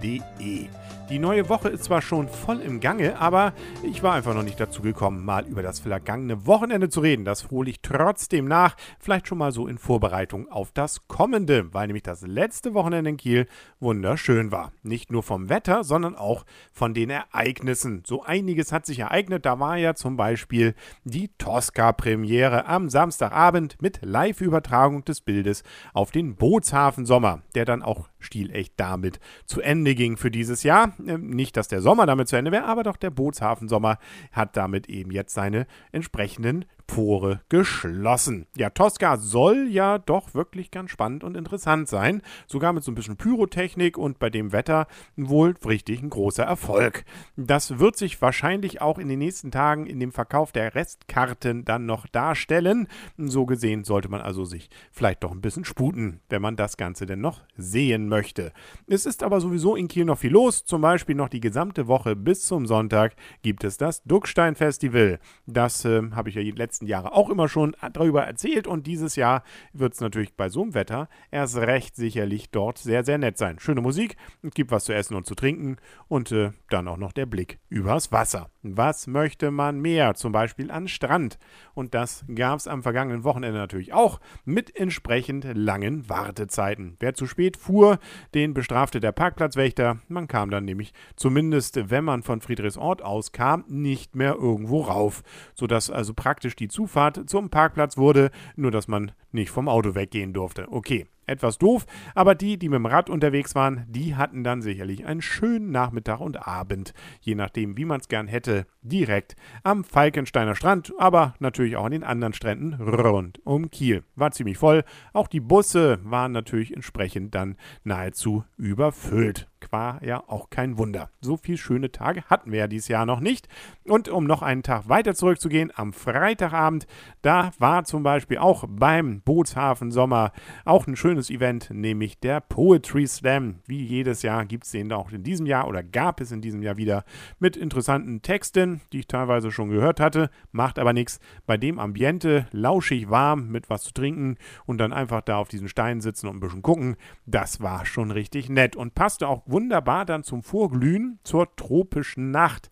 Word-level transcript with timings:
kielpot.de. 0.00 0.68
Die 1.10 1.18
neue 1.18 1.48
Woche 1.48 1.70
ist 1.70 1.82
zwar 1.82 2.02
schon 2.02 2.28
voll 2.28 2.60
im 2.60 2.78
Gange, 2.78 3.18
aber 3.18 3.52
ich 3.82 4.00
war 4.04 4.14
einfach 4.14 4.32
noch 4.32 4.44
nicht 4.44 4.60
dazu 4.60 4.80
gekommen, 4.80 5.24
mal 5.24 5.44
über 5.44 5.60
das 5.60 5.80
vergangene 5.80 6.46
Wochenende 6.46 6.88
zu 6.88 7.00
reden. 7.00 7.24
Das 7.24 7.50
hole 7.50 7.68
ich 7.68 7.80
trotzdem 7.82 8.46
nach, 8.46 8.76
vielleicht 9.00 9.26
schon 9.26 9.38
mal 9.38 9.50
so 9.50 9.66
in 9.66 9.76
Vorbereitung 9.76 10.48
auf 10.52 10.70
das 10.70 11.08
kommende, 11.08 11.74
weil 11.74 11.88
nämlich 11.88 12.04
das 12.04 12.22
letzte 12.22 12.74
Wochenende 12.74 13.10
in 13.10 13.16
Kiel 13.16 13.48
wunderschön 13.80 14.52
war. 14.52 14.70
Nicht 14.84 15.10
nur 15.10 15.24
vom 15.24 15.48
Wetter, 15.48 15.82
sondern 15.82 16.14
auch 16.14 16.44
von 16.72 16.94
den 16.94 17.10
Ereignissen. 17.10 18.04
So 18.06 18.22
einiges 18.22 18.70
hat 18.70 18.86
sich 18.86 19.00
ereignet. 19.00 19.44
Da 19.44 19.58
war 19.58 19.78
ja 19.78 19.94
zum 19.96 20.16
Beispiel 20.16 20.76
die 21.02 21.28
Tosca-Premiere 21.38 22.66
am 22.66 22.88
Samstagabend 22.88 23.82
mit 23.82 23.98
Live-Übertragung 24.02 25.04
des 25.04 25.22
Bildes 25.22 25.64
auf 25.92 26.12
den 26.12 26.36
Bootshafen 26.36 27.04
Sommer, 27.04 27.42
der 27.56 27.64
dann 27.64 27.82
auch 27.82 28.08
stilecht 28.20 28.74
damit 28.76 29.18
zu 29.46 29.60
Ende 29.60 29.89
ging 29.94 30.16
für 30.16 30.30
dieses 30.30 30.62
Jahr. 30.62 30.92
Ähm, 31.06 31.30
nicht, 31.30 31.56
dass 31.56 31.68
der 31.68 31.80
Sommer 31.80 32.06
damit 32.06 32.28
zu 32.28 32.36
Ende 32.36 32.52
wäre, 32.52 32.64
aber 32.64 32.82
doch 32.82 32.96
der 32.96 33.10
Bootshafensommer 33.10 33.98
hat 34.32 34.56
damit 34.56 34.88
eben 34.88 35.10
jetzt 35.10 35.34
seine 35.34 35.66
entsprechenden 35.92 36.64
Pore 36.90 37.40
geschlossen. 37.48 38.46
Ja, 38.56 38.70
Tosca 38.70 39.16
soll 39.16 39.68
ja 39.70 39.98
doch 39.98 40.34
wirklich 40.34 40.72
ganz 40.72 40.90
spannend 40.90 41.22
und 41.22 41.36
interessant 41.36 41.88
sein. 41.88 42.20
Sogar 42.48 42.72
mit 42.72 42.82
so 42.82 42.90
ein 42.90 42.96
bisschen 42.96 43.16
Pyrotechnik 43.16 43.96
und 43.96 44.18
bei 44.18 44.28
dem 44.28 44.50
Wetter 44.50 44.88
wohl 45.16 45.54
richtig 45.64 46.02
ein 46.02 46.10
großer 46.10 46.42
Erfolg. 46.42 47.04
Das 47.36 47.78
wird 47.78 47.96
sich 47.96 48.20
wahrscheinlich 48.20 48.80
auch 48.80 48.98
in 48.98 49.08
den 49.08 49.20
nächsten 49.20 49.52
Tagen 49.52 49.86
in 49.86 50.00
dem 50.00 50.10
Verkauf 50.10 50.50
der 50.50 50.74
Restkarten 50.74 51.64
dann 51.64 51.86
noch 51.86 52.08
darstellen. 52.08 52.88
So 53.16 53.46
gesehen 53.46 53.84
sollte 53.84 54.08
man 54.08 54.20
also 54.20 54.44
sich 54.44 54.68
vielleicht 54.90 55.22
doch 55.22 55.30
ein 55.30 55.40
bisschen 55.40 55.64
sputen, 55.64 56.20
wenn 56.28 56.42
man 56.42 56.56
das 56.56 56.76
Ganze 56.76 57.06
denn 57.06 57.20
noch 57.20 57.42
sehen 57.56 58.08
möchte. 58.08 58.52
Es 58.88 59.06
ist 59.06 59.22
aber 59.22 59.40
sowieso 59.40 59.76
in 59.76 59.86
Kiel 59.86 60.06
noch 60.06 60.18
viel 60.18 60.32
los. 60.32 60.64
Zum 60.64 60.80
Beispiel 60.80 61.14
noch 61.14 61.28
die 61.28 61.40
gesamte 61.40 61.86
Woche 61.86 62.16
bis 62.16 62.44
zum 62.46 62.66
Sonntag 62.66 63.14
gibt 63.42 63.62
es 63.62 63.76
das 63.76 64.02
Duckstein 64.02 64.56
Festival. 64.56 65.20
Das 65.46 65.84
äh, 65.84 66.02
habe 66.10 66.30
ich 66.30 66.34
ja 66.34 66.42
letzten 66.42 66.79
letzten 66.80 66.86
Jahre 66.86 67.12
auch 67.12 67.28
immer 67.28 67.48
schon 67.48 67.76
darüber 67.92 68.24
erzählt 68.24 68.66
und 68.66 68.86
dieses 68.86 69.16
Jahr 69.16 69.42
wird 69.72 69.92
es 69.92 70.00
natürlich 70.00 70.34
bei 70.34 70.48
so 70.48 70.62
einem 70.62 70.74
Wetter 70.74 71.08
erst 71.30 71.56
recht 71.56 71.94
sicherlich 71.94 72.50
dort 72.50 72.78
sehr, 72.78 73.04
sehr 73.04 73.18
nett 73.18 73.36
sein. 73.36 73.58
Schöne 73.58 73.82
Musik, 73.82 74.16
es 74.42 74.54
gibt 74.54 74.70
was 74.70 74.84
zu 74.84 74.94
essen 74.94 75.14
und 75.14 75.26
zu 75.26 75.34
trinken 75.34 75.76
und 76.08 76.32
äh, 76.32 76.52
dann 76.70 76.88
auch 76.88 76.96
noch 76.96 77.12
der 77.12 77.26
Blick 77.26 77.58
übers 77.68 78.12
Wasser. 78.12 78.50
Was 78.62 79.06
möchte 79.06 79.50
man 79.50 79.80
mehr? 79.80 80.14
Zum 80.14 80.32
Beispiel 80.32 80.70
an 80.70 80.88
Strand. 80.88 81.38
Und 81.74 81.94
das 81.94 82.24
gab 82.34 82.58
es 82.58 82.66
am 82.66 82.82
vergangenen 82.82 83.24
Wochenende 83.24 83.58
natürlich 83.58 83.92
auch 83.92 84.20
mit 84.44 84.76
entsprechend 84.76 85.46
langen 85.54 86.08
Wartezeiten. 86.08 86.96
Wer 87.00 87.14
zu 87.14 87.26
spät 87.26 87.56
fuhr, 87.56 87.98
den 88.34 88.54
bestrafte 88.54 89.00
der 89.00 89.12
Parkplatzwächter. 89.12 89.98
Man 90.08 90.28
kam 90.28 90.50
dann 90.50 90.64
nämlich, 90.64 90.92
zumindest 91.16 91.90
wenn 91.90 92.04
man 92.04 92.22
von 92.22 92.40
Friedrichsort 92.40 93.02
aus 93.02 93.32
kam, 93.32 93.64
nicht 93.68 94.14
mehr 94.14 94.34
irgendwo 94.34 94.82
rauf, 94.82 95.22
sodass 95.54 95.90
also 95.90 96.14
praktisch 96.14 96.56
die 96.56 96.69
Zufahrt 96.70 97.28
zum 97.28 97.50
Parkplatz 97.50 97.96
wurde, 97.96 98.30
nur 98.56 98.70
dass 98.70 98.88
man 98.88 99.12
nicht 99.32 99.50
vom 99.50 99.68
Auto 99.68 99.94
weggehen 99.94 100.32
durfte. 100.32 100.70
Okay, 100.70 101.06
etwas 101.30 101.58
doof, 101.58 101.86
aber 102.14 102.34
die, 102.34 102.58
die 102.58 102.68
mit 102.68 102.78
dem 102.78 102.86
Rad 102.86 103.08
unterwegs 103.08 103.54
waren, 103.54 103.86
die 103.88 104.16
hatten 104.16 104.42
dann 104.42 104.62
sicherlich 104.62 105.06
einen 105.06 105.22
schönen 105.22 105.70
Nachmittag 105.70 106.20
und 106.20 106.46
Abend, 106.46 106.92
je 107.20 107.34
nachdem, 107.34 107.76
wie 107.76 107.84
man 107.84 108.00
es 108.00 108.08
gern 108.08 108.26
hätte, 108.26 108.66
direkt 108.82 109.36
am 109.62 109.84
Falkensteiner 109.84 110.56
Strand, 110.56 110.92
aber 110.98 111.34
natürlich 111.38 111.76
auch 111.76 111.84
an 111.84 111.92
den 111.92 112.04
anderen 112.04 112.32
Stränden 112.32 112.74
rund 112.74 113.40
um 113.44 113.70
Kiel. 113.70 114.02
War 114.16 114.32
ziemlich 114.32 114.58
voll, 114.58 114.84
auch 115.12 115.28
die 115.28 115.40
Busse 115.40 116.00
waren 116.02 116.32
natürlich 116.32 116.74
entsprechend 116.74 117.34
dann 117.34 117.56
nahezu 117.84 118.44
überfüllt 118.56 119.49
war 119.70 120.02
ja 120.04 120.22
auch 120.26 120.50
kein 120.50 120.78
Wunder. 120.78 121.10
So 121.20 121.36
viele 121.36 121.58
schöne 121.58 121.92
Tage 121.92 122.24
hatten 122.24 122.52
wir 122.52 122.60
ja 122.60 122.66
dieses 122.66 122.88
Jahr 122.88 123.06
noch 123.06 123.20
nicht. 123.20 123.48
Und 123.84 124.08
um 124.08 124.24
noch 124.24 124.42
einen 124.42 124.62
Tag 124.62 124.88
weiter 124.88 125.14
zurückzugehen, 125.14 125.72
am 125.74 125.92
Freitagabend, 125.92 126.86
da 127.22 127.50
war 127.58 127.84
zum 127.84 128.02
Beispiel 128.02 128.38
auch 128.38 128.64
beim 128.68 129.20
Bootshafen 129.20 129.90
Sommer 129.90 130.32
auch 130.64 130.86
ein 130.86 130.96
schönes 130.96 131.30
Event, 131.30 131.70
nämlich 131.70 132.18
der 132.18 132.40
Poetry 132.40 133.06
Slam. 133.06 133.56
Wie 133.66 133.84
jedes 133.84 134.22
Jahr 134.22 134.46
gibt 134.46 134.64
es 134.64 134.70
den 134.70 134.92
auch 134.92 135.12
in 135.12 135.22
diesem 135.22 135.46
Jahr 135.46 135.68
oder 135.68 135.82
gab 135.82 136.20
es 136.20 136.32
in 136.32 136.40
diesem 136.40 136.62
Jahr 136.62 136.76
wieder 136.76 137.04
mit 137.38 137.56
interessanten 137.56 138.22
Texten, 138.22 138.80
die 138.92 139.00
ich 139.00 139.06
teilweise 139.06 139.50
schon 139.52 139.70
gehört 139.70 140.00
hatte. 140.00 140.30
Macht 140.52 140.78
aber 140.78 140.92
nichts. 140.92 141.20
Bei 141.46 141.56
dem 141.56 141.78
Ambiente, 141.78 142.46
lauschig 142.52 143.10
warm, 143.10 143.48
mit 143.48 143.70
was 143.70 143.82
zu 143.82 143.92
trinken 143.92 144.36
und 144.66 144.78
dann 144.78 144.92
einfach 144.92 145.20
da 145.20 145.36
auf 145.36 145.48
diesen 145.48 145.68
Steinen 145.68 146.00
sitzen 146.00 146.26
und 146.26 146.36
ein 146.36 146.40
bisschen 146.40 146.62
gucken, 146.62 146.96
das 147.26 147.60
war 147.60 147.84
schon 147.86 148.10
richtig 148.10 148.48
nett 148.48 148.76
und 148.76 148.94
passte 148.94 149.28
auch 149.28 149.42
wunderbar 149.50 150.04
dann 150.04 150.22
zum 150.22 150.42
Vorglühen 150.42 151.18
zur 151.24 151.54
tropischen 151.56 152.30
Nacht, 152.30 152.70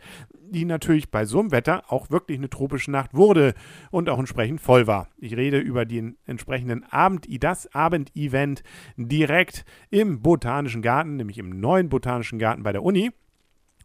die 0.50 0.65
natürlich 0.65 1.11
bei 1.11 1.25
so 1.25 1.41
einem 1.41 1.50
Wetter 1.50 1.84
auch 1.93 2.11
wirklich 2.11 2.39
eine 2.39 2.50
tropische 2.50 2.91
Nacht 2.91 3.15
wurde 3.15 3.55
und 3.91 4.09
auch 4.09 4.19
entsprechend 4.19 4.61
voll 4.61 4.87
war. 4.87 5.09
Ich 5.19 5.37
rede 5.37 5.59
über 5.59 5.84
den 5.84 6.17
entsprechenden 6.27 6.84
Abend, 6.84 7.27
das 7.43 7.72
Abendevent 7.75 8.62
direkt 8.97 9.65
im 9.91 10.22
Botanischen 10.22 10.83
Garten, 10.83 11.17
nämlich 11.17 11.38
im 11.38 11.61
neuen 11.61 11.88
Botanischen 11.88 12.38
Garten 12.38 12.62
bei 12.62 12.72
der 12.72 12.83
Uni. 12.83 13.11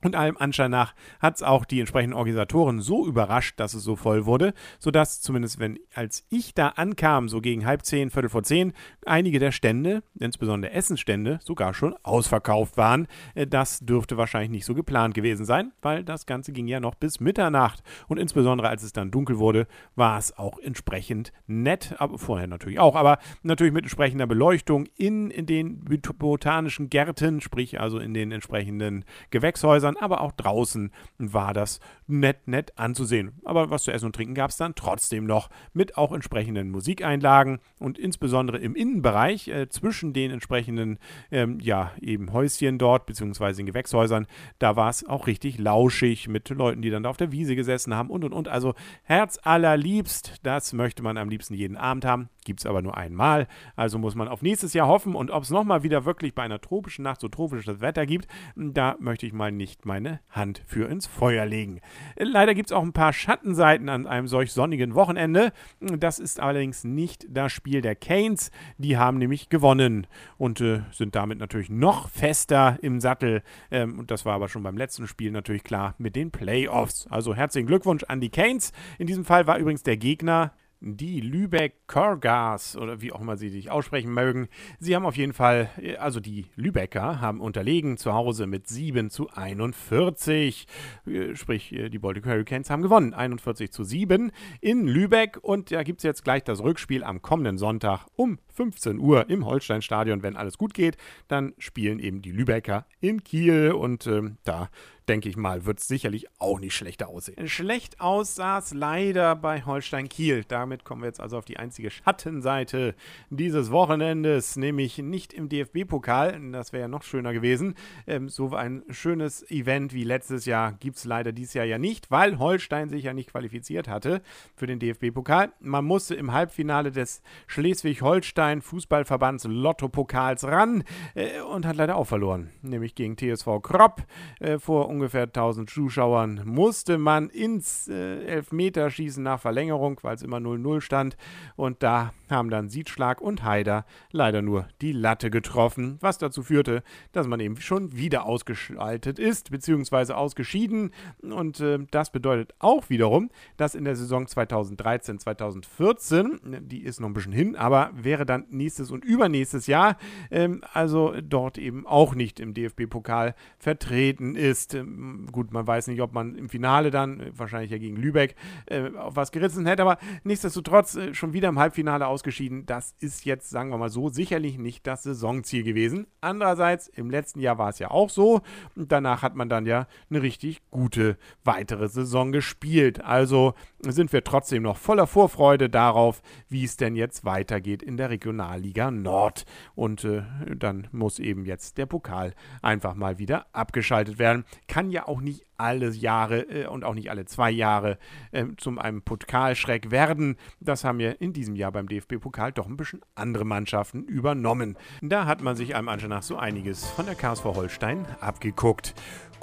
Und 0.03 0.15
allem 0.15 0.37
Anschein 0.37 0.71
nach 0.71 0.93
hat 1.19 1.35
es 1.35 1.43
auch 1.43 1.65
die 1.65 1.79
entsprechenden 1.79 2.17
Organisatoren 2.17 2.81
so 2.81 3.07
überrascht, 3.07 3.59
dass 3.59 3.73
es 3.73 3.83
so 3.83 3.95
voll 3.95 4.25
wurde, 4.25 4.53
sodass 4.79 5.21
zumindest, 5.21 5.59
wenn 5.59 5.79
als 5.95 6.25
ich 6.29 6.53
da 6.53 6.69
ankam, 6.69 7.29
so 7.29 7.41
gegen 7.41 7.65
halb 7.65 7.85
zehn, 7.85 8.09
viertel 8.09 8.29
vor 8.29 8.43
zehn, 8.43 8.73
einige 9.05 9.39
der 9.39 9.51
Stände, 9.51 10.03
insbesondere 10.19 10.73
Essensstände, 10.73 11.39
sogar 11.41 11.73
schon 11.73 11.95
ausverkauft 12.03 12.77
waren. 12.77 13.07
Äh, 13.35 13.47
das 13.47 13.79
dürfte 13.79 14.17
wahrscheinlich 14.17 14.51
nicht 14.51 14.65
so 14.65 14.73
geplant 14.73 15.13
gewesen 15.13 15.45
sein, 15.45 15.71
weil 15.81 16.03
das 16.03 16.25
Ganze 16.25 16.51
ging 16.51 16.67
ja 16.67 16.79
noch 16.79 16.95
bis 16.95 17.19
Mitternacht. 17.19 17.81
Und 18.07 18.17
insbesondere 18.17 18.67
als 18.67 18.83
es 18.83 18.93
dann 18.93 19.11
dunkel 19.11 19.39
wurde, 19.39 19.67
war 19.95 20.17
es 20.17 20.37
auch 20.37 20.59
entsprechend 20.59 21.31
nett, 21.47 21.95
aber 21.99 22.17
vorher 22.17 22.47
natürlich 22.47 22.79
auch, 22.79 22.95
aber 22.95 23.19
natürlich 23.41 23.73
mit 23.73 23.85
entsprechender 23.85 24.27
Beleuchtung 24.27 24.87
in, 24.97 25.31
in 25.31 25.45
den 25.45 25.83
botanischen 26.17 26.89
Gärten, 26.89 27.41
sprich 27.41 27.79
also 27.79 27.99
in 27.99 28.13
den 28.13 28.31
entsprechenden 28.31 29.05
Gewächshäusern 29.29 29.92
waren, 29.95 30.03
aber 30.03 30.21
auch 30.21 30.31
draußen 30.33 30.91
war 31.17 31.53
das 31.53 31.79
nett, 32.07 32.47
nett 32.47 32.77
anzusehen. 32.77 33.33
Aber 33.43 33.69
was 33.69 33.83
zu 33.83 33.91
essen 33.91 34.07
und 34.07 34.15
trinken 34.15 34.35
gab 34.35 34.49
es 34.49 34.57
dann 34.57 34.75
trotzdem 34.75 35.25
noch 35.25 35.49
mit 35.73 35.97
auch 35.97 36.11
entsprechenden 36.11 36.69
Musikeinlagen 36.69 37.59
und 37.79 37.97
insbesondere 37.97 38.57
im 38.57 38.75
Innenbereich 38.75 39.47
äh, 39.47 39.69
zwischen 39.69 40.13
den 40.13 40.31
entsprechenden, 40.31 40.99
ähm, 41.31 41.59
ja, 41.59 41.91
eben 42.01 42.33
Häuschen 42.33 42.77
dort, 42.77 43.05
beziehungsweise 43.05 43.61
in 43.61 43.67
Gewächshäusern, 43.67 44.27
da 44.59 44.75
war 44.75 44.89
es 44.89 45.07
auch 45.07 45.27
richtig 45.27 45.57
lauschig 45.57 46.27
mit 46.27 46.49
Leuten, 46.49 46.81
die 46.81 46.89
dann 46.89 47.03
da 47.03 47.09
auf 47.09 47.17
der 47.17 47.31
Wiese 47.31 47.55
gesessen 47.55 47.93
haben 47.93 48.09
und 48.09 48.23
und 48.23 48.33
und. 48.33 48.47
Also 48.47 48.73
Herz 49.03 49.39
allerliebst, 49.41 50.39
das 50.43 50.73
möchte 50.73 51.03
man 51.03 51.17
am 51.17 51.29
liebsten 51.29 51.53
jeden 51.53 51.77
Abend 51.77 52.05
haben 52.05 52.29
gibt 52.43 52.59
es 52.59 52.65
aber 52.65 52.81
nur 52.81 52.97
einmal. 52.97 53.47
Also 53.75 53.97
muss 53.97 54.15
man 54.15 54.27
auf 54.27 54.41
nächstes 54.41 54.73
Jahr 54.73 54.87
hoffen. 54.87 55.15
Und 55.15 55.31
ob 55.31 55.43
es 55.43 55.49
nochmal 55.49 55.83
wieder 55.83 56.05
wirklich 56.05 56.33
bei 56.35 56.43
einer 56.43 56.61
tropischen 56.61 57.03
Nacht 57.03 57.21
so 57.21 57.27
tropisches 57.27 57.81
Wetter 57.81 58.05
gibt, 58.05 58.27
da 58.55 58.95
möchte 58.99 59.25
ich 59.25 59.33
mal 59.33 59.51
nicht 59.51 59.85
meine 59.85 60.19
Hand 60.29 60.61
für 60.65 60.89
ins 60.89 61.07
Feuer 61.07 61.45
legen. 61.45 61.81
Leider 62.17 62.53
gibt 62.53 62.69
es 62.69 62.73
auch 62.73 62.83
ein 62.83 62.93
paar 62.93 63.13
Schattenseiten 63.13 63.89
an 63.89 64.07
einem 64.07 64.27
solch 64.27 64.51
sonnigen 64.51 64.95
Wochenende. 64.95 65.51
Das 65.79 66.19
ist 66.19 66.39
allerdings 66.39 66.83
nicht 66.83 67.25
das 67.29 67.51
Spiel 67.51 67.81
der 67.81 67.95
Canes. 67.95 68.51
Die 68.77 68.97
haben 68.97 69.17
nämlich 69.17 69.49
gewonnen 69.49 70.07
und 70.37 70.61
äh, 70.61 70.81
sind 70.91 71.15
damit 71.15 71.39
natürlich 71.39 71.69
noch 71.69 72.09
fester 72.09 72.77
im 72.81 72.99
Sattel. 72.99 73.43
Ähm, 73.71 73.99
und 73.99 74.11
das 74.11 74.25
war 74.25 74.33
aber 74.33 74.49
schon 74.49 74.63
beim 74.63 74.77
letzten 74.77 75.07
Spiel 75.07 75.31
natürlich 75.31 75.63
klar 75.63 75.95
mit 75.97 76.15
den 76.15 76.31
Playoffs. 76.31 77.07
Also 77.07 77.35
herzlichen 77.35 77.67
Glückwunsch 77.67 78.03
an 78.05 78.21
die 78.21 78.29
Canes. 78.29 78.71
In 78.97 79.07
diesem 79.07 79.25
Fall 79.25 79.47
war 79.47 79.57
übrigens 79.57 79.83
der 79.83 79.97
Gegner 79.97 80.53
die 80.83 81.21
Lübeck 81.21 81.87
Corgas 81.87 82.75
oder 82.75 83.01
wie 83.01 83.13
auch 83.13 83.21
immer 83.21 83.37
sie 83.37 83.49
sich 83.49 83.71
aussprechen 83.71 84.13
mögen. 84.13 84.49
Sie 84.79 84.95
haben 84.95 85.05
auf 85.05 85.15
jeden 85.15 85.31
Fall, 85.31 85.69
also 85.97 86.19
die 86.19 86.47
Lübecker 86.55 87.21
haben 87.21 87.39
unterlegen 87.39 87.97
zu 87.97 88.13
Hause 88.13 88.47
mit 88.47 88.67
7 88.67 89.09
zu 89.09 89.29
41. 89.29 90.67
Äh, 91.05 91.35
sprich, 91.35 91.71
äh, 91.71 91.89
die 91.89 91.99
Baltic 91.99 92.25
Hurricanes 92.25 92.69
haben 92.69 92.81
gewonnen. 92.81 93.13
41 93.13 93.71
zu 93.71 93.85
7 93.85 94.31
in 94.59 94.85
Lübeck. 94.85 95.39
Und 95.41 95.71
da 95.71 95.83
gibt 95.83 95.99
es 95.99 96.03
jetzt 96.03 96.23
gleich 96.25 96.43
das 96.43 96.61
Rückspiel 96.61 97.03
am 97.03 97.21
kommenden 97.21 97.57
Sonntag 97.57 98.05
um 98.15 98.39
15 98.49 98.99
Uhr 98.99 99.29
im 99.29 99.45
Holsteinstadion. 99.45 100.21
Wenn 100.21 100.35
alles 100.35 100.57
gut 100.57 100.73
geht, 100.73 100.97
dann 101.29 101.53
spielen 101.57 101.99
eben 101.99 102.21
die 102.21 102.31
Lübecker 102.31 102.85
in 102.99 103.23
Kiel. 103.23 103.71
Und 103.71 104.05
äh, 104.05 104.21
da 104.43 104.69
denke 105.07 105.29
ich 105.29 105.37
mal, 105.37 105.65
wird 105.65 105.79
es 105.79 105.87
sicherlich 105.87 106.27
auch 106.39 106.59
nicht 106.59 106.75
schlechter 106.75 107.09
aussehen. 107.09 107.47
Schlecht 107.47 107.99
aussah 107.99 108.59
es 108.59 108.73
leider 108.73 109.35
bei 109.35 109.63
Holstein 109.63 110.09
Kiel. 110.09 110.43
Damit 110.47 110.83
kommen 110.83 111.01
wir 111.01 111.07
jetzt 111.07 111.19
also 111.19 111.37
auf 111.37 111.45
die 111.45 111.57
einzige 111.57 111.91
Schattenseite 111.91 112.95
dieses 113.29 113.71
Wochenendes, 113.71 114.55
nämlich 114.55 114.97
nicht 114.99 115.33
im 115.33 115.49
DFB-Pokal. 115.49 116.39
Das 116.51 116.73
wäre 116.73 116.83
ja 116.83 116.87
noch 116.87 117.03
schöner 117.03 117.33
gewesen. 117.33 117.75
Ähm, 118.07 118.29
so 118.29 118.53
ein 118.53 118.83
schönes 118.89 119.49
Event 119.49 119.93
wie 119.93 120.03
letztes 120.03 120.45
Jahr 120.45 120.73
gibt 120.73 120.97
es 120.97 121.05
leider 121.05 121.31
dieses 121.31 121.53
Jahr 121.53 121.65
ja 121.65 121.77
nicht, 121.77 122.11
weil 122.11 122.39
Holstein 122.39 122.89
sich 122.89 123.03
ja 123.03 123.13
nicht 123.13 123.31
qualifiziert 123.31 123.87
hatte 123.87 124.21
für 124.55 124.67
den 124.67 124.79
DFB-Pokal. 124.79 125.51
Man 125.59 125.85
musste 125.85 126.15
im 126.15 126.31
Halbfinale 126.31 126.91
des 126.91 127.21
Schleswig-Holstein 127.47 128.61
Fußballverbands 128.61 129.45
Lotto-Pokals 129.45 130.45
ran 130.45 130.83
äh, 131.15 131.41
und 131.41 131.65
hat 131.65 131.75
leider 131.75 131.95
auch 131.95 132.07
verloren, 132.07 132.51
nämlich 132.61 132.95
gegen 132.95 133.17
TSV 133.17 133.61
Kropp 133.61 134.03
äh, 134.39 134.59
vor 134.59 134.89
ungefähr 134.93 135.23
1000 135.23 135.69
Zuschauern 135.69 136.41
musste 136.45 136.97
man 136.97 137.29
ins 137.29 137.87
äh, 137.87 138.23
Elfmeterschießen 138.25 139.23
nach 139.23 139.39
Verlängerung, 139.39 139.99
weil 140.03 140.15
es 140.15 140.21
immer 140.21 140.37
0-0 140.37 140.81
stand. 140.81 141.17
Und 141.55 141.81
da 141.81 142.13
haben 142.29 142.49
dann 142.49 142.69
Siedschlag 142.69 143.19
und 143.21 143.43
Haider 143.43 143.85
leider 144.11 144.41
nur 144.41 144.67
die 144.81 144.91
Latte 144.91 145.29
getroffen, 145.29 145.97
was 145.99 146.17
dazu 146.19 146.43
führte, 146.43 146.83
dass 147.11 147.27
man 147.27 147.39
eben 147.39 147.57
schon 147.59 147.95
wieder 147.95 148.25
ausgeschaltet 148.25 149.19
ist, 149.19 149.49
beziehungsweise 149.51 150.15
ausgeschieden. 150.15 150.91
Und 151.21 151.59
äh, 151.59 151.79
das 151.89 152.11
bedeutet 152.11 152.53
auch 152.59 152.89
wiederum, 152.89 153.29
dass 153.57 153.75
in 153.75 153.85
der 153.85 153.95
Saison 153.95 154.27
2013, 154.27 155.19
2014, 155.19 156.67
die 156.67 156.83
ist 156.83 156.99
noch 156.99 157.09
ein 157.09 157.13
bisschen 157.13 157.33
hin, 157.33 157.55
aber 157.55 157.89
wäre 157.93 158.25
dann 158.25 158.45
nächstes 158.49 158.91
und 158.91 159.03
übernächstes 159.03 159.65
Jahr, 159.67 159.97
ähm, 160.29 160.61
also 160.71 161.13
dort 161.21 161.57
eben 161.57 161.87
auch 161.87 162.13
nicht 162.13 162.39
im 162.39 162.53
DFB-Pokal 162.53 163.33
vertreten 163.57 164.35
ist. 164.35 164.77
Ähm, 164.83 165.27
gut, 165.31 165.51
man 165.51 165.65
weiß 165.65 165.87
nicht, 165.87 166.01
ob 166.01 166.13
man 166.13 166.35
im 166.35 166.49
Finale 166.49 166.91
dann, 166.91 167.19
äh, 167.19 167.31
wahrscheinlich 167.35 167.71
ja 167.71 167.77
gegen 167.77 167.95
Lübeck, 167.95 168.35
äh, 168.65 168.89
auf 168.95 169.15
was 169.15 169.31
gerissen 169.31 169.65
hätte, 169.65 169.81
aber 169.81 169.97
nichtsdestotrotz 170.23 170.95
äh, 170.95 171.13
schon 171.13 171.33
wieder 171.33 171.49
im 171.49 171.59
Halbfinale 171.59 172.07
ausgeschieden. 172.07 172.65
Das 172.65 172.95
ist 172.99 173.25
jetzt, 173.25 173.49
sagen 173.49 173.69
wir 173.69 173.77
mal 173.77 173.89
so, 173.89 174.09
sicherlich 174.09 174.57
nicht 174.57 174.85
das 174.87 175.03
Saisonziel 175.03 175.63
gewesen. 175.63 176.07
Andererseits, 176.21 176.87
im 176.87 177.09
letzten 177.09 177.39
Jahr 177.39 177.57
war 177.57 177.69
es 177.69 177.79
ja 177.79 177.91
auch 177.91 178.09
so 178.09 178.41
und 178.75 178.91
danach 178.91 179.21
hat 179.21 179.35
man 179.35 179.49
dann 179.49 179.65
ja 179.65 179.87
eine 180.09 180.21
richtig 180.21 180.61
gute 180.69 181.17
weitere 181.43 181.87
Saison 181.87 182.31
gespielt. 182.31 183.03
Also 183.03 183.53
sind 183.79 184.13
wir 184.13 184.23
trotzdem 184.23 184.63
noch 184.63 184.77
voller 184.77 185.07
Vorfreude 185.07 185.69
darauf, 185.69 186.21
wie 186.49 186.63
es 186.63 186.77
denn 186.77 186.95
jetzt 186.95 187.25
weitergeht 187.25 187.83
in 187.83 187.97
der 187.97 188.09
Regionalliga 188.09 188.91
Nord. 188.91 189.45
Und 189.75 190.03
äh, 190.03 190.23
dann 190.55 190.87
muss 190.91 191.19
eben 191.19 191.45
jetzt 191.45 191.77
der 191.77 191.85
Pokal 191.85 192.33
einfach 192.61 192.95
mal 192.95 193.19
wieder 193.19 193.45
abgeschaltet 193.51 194.19
werden. 194.19 194.45
Kann 194.73 194.89
ja 194.89 195.07
auch 195.07 195.21
nicht 195.21 195.45
alle 195.63 195.89
Jahre 195.91 196.41
äh, 196.41 196.67
und 196.67 196.83
auch 196.83 196.93
nicht 196.93 197.09
alle 197.09 197.23
zwei 197.25 197.49
Jahre 197.49 197.97
äh, 198.31 198.45
zum 198.57 198.77
einem 198.77 199.01
Pokalschreck 199.01 199.91
werden. 199.91 200.35
Das 200.59 200.83
haben 200.83 200.99
wir 200.99 201.21
in 201.21 201.31
diesem 201.31 201.55
Jahr 201.55 201.71
beim 201.71 201.87
DFB-Pokal 201.87 202.51
doch 202.51 202.67
ein 202.67 202.75
bisschen 202.75 203.01
andere 203.15 203.45
Mannschaften 203.45 204.03
übernommen. 204.03 204.77
Da 205.01 205.25
hat 205.25 205.41
man 205.41 205.55
sich 205.55 205.75
einem 205.75 205.87
Anschein 205.87 206.09
nach 206.09 206.23
so 206.23 206.35
einiges 206.35 206.85
von 206.85 207.05
der 207.05 207.15
KSV 207.15 207.45
Holstein 207.45 208.05
abgeguckt. 208.19 208.93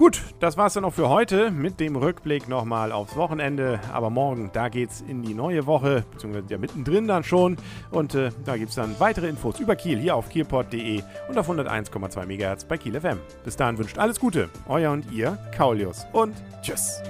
Gut, 0.00 0.22
das 0.38 0.56
war's 0.56 0.72
dann 0.72 0.86
auch 0.86 0.94
für 0.94 1.10
heute 1.10 1.50
mit 1.50 1.78
dem 1.78 1.94
Rückblick 1.94 2.48
nochmal 2.48 2.90
aufs 2.90 3.16
Wochenende. 3.16 3.80
Aber 3.92 4.08
morgen, 4.08 4.48
da 4.50 4.70
geht's 4.70 5.04
in 5.06 5.20
die 5.20 5.34
neue 5.34 5.66
Woche, 5.66 6.06
beziehungsweise 6.10 6.46
ja 6.48 6.56
mittendrin 6.56 7.06
dann 7.06 7.22
schon. 7.22 7.58
Und 7.90 8.14
äh, 8.14 8.30
da 8.46 8.56
gibt's 8.56 8.76
dann 8.76 8.98
weitere 8.98 9.28
Infos 9.28 9.60
über 9.60 9.76
Kiel 9.76 9.98
hier 9.98 10.16
auf 10.16 10.30
kielport.de 10.30 11.02
und 11.28 11.36
auf 11.36 11.50
101,2 11.50 12.24
MHz 12.24 12.64
bei 12.64 12.78
Kiel 12.78 12.98
FM. 12.98 13.18
Bis 13.44 13.56
dahin 13.56 13.76
wünscht 13.76 13.98
alles 13.98 14.18
Gute, 14.18 14.48
euer 14.68 14.90
und 14.90 15.12
ihr, 15.12 15.36
Kaulius. 15.54 16.06
Und 16.12 16.36
tschüss. 16.62 17.00